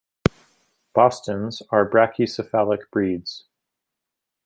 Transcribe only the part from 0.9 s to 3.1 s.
Bostons are brachycephalic